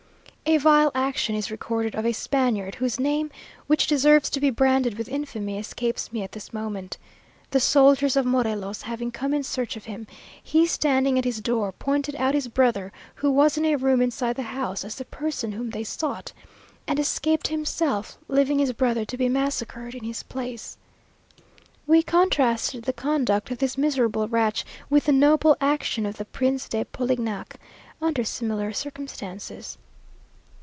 [0.47, 3.31] A vile action is recorded of a Spaniard, whose name,
[3.67, 6.97] which deserves to be branded with infamy, escapes me at this moment.
[7.51, 10.07] The soldiers of Morelos having come in search of him,
[10.43, 14.35] he, standing at his door, pointed out his brother, who was in a room inside
[14.35, 16.33] the house, as the person whom they sought;
[16.85, 20.75] and escaped himself, leaving his brother to be massacred in his place.
[21.87, 26.67] We contrasted the conduct of this miserable wretch with the noble action of the Prince
[26.67, 27.55] de Polignac,
[28.01, 29.77] under similar circumstances.